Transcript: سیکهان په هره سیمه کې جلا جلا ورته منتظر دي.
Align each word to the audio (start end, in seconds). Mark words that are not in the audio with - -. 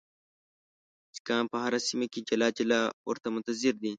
سیکهان 1.15 1.45
په 1.51 1.57
هره 1.63 1.79
سیمه 1.87 2.07
کې 2.13 2.19
جلا 2.29 2.47
جلا 2.57 2.79
ورته 3.09 3.27
منتظر 3.35 3.73
دي. 3.81 3.89